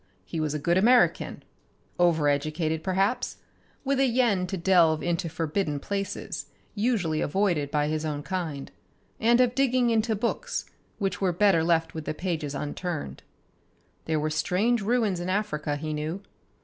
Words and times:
He 0.25 0.39
was 0.39 0.55
a 0.55 0.57
good 0.57 0.79
American, 0.79 1.43
over 1.99 2.27
educated 2.27 2.83
perhaps, 2.83 3.37
with 3.85 3.99
a 3.99 4.07
yen 4.07 4.47
to 4.47 4.57
delve 4.57 5.03
into 5.03 5.29
forbidden 5.29 5.79
places 5.79 6.47
usually 6.73 7.21
avoided 7.21 7.69
by 7.69 7.87
his 7.87 8.03
own 8.03 8.23
kind, 8.23 8.71
and 9.19 9.39
of 9.39 9.53
digging 9.53 9.91
into 9.91 10.15
books 10.15 10.65
which 10.97 11.21
were 11.21 11.31
better 11.31 11.63
left 11.63 11.93
with 11.93 12.05
the 12.05 12.15
pages 12.15 12.55
unturned. 12.55 13.21
There 14.05 14.19
were 14.19 14.31
strange 14.31 14.81
ruins 14.81 15.19
in 15.19 15.29
Africa, 15.29 15.75
he 15.75 15.93
knew. 15.93 16.23